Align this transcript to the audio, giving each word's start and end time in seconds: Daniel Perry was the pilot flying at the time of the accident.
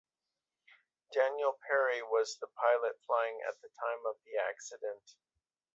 Daniel 1.13 1.59
Perry 1.67 2.01
was 2.01 2.35
the 2.41 2.47
pilot 2.47 2.95
flying 3.05 3.37
at 3.47 3.61
the 3.61 3.69
time 3.79 4.03
of 4.09 4.15
the 4.25 4.35
accident. 4.49 5.11